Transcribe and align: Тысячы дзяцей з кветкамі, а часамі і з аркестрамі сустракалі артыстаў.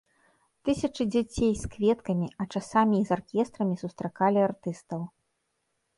Тысячы 0.67 1.03
дзяцей 1.15 1.51
з 1.63 1.69
кветкамі, 1.75 2.27
а 2.43 2.49
часамі 2.55 2.95
і 3.01 3.05
з 3.11 3.15
аркестрамі 3.19 3.75
сустракалі 3.83 4.39
артыстаў. 4.49 5.01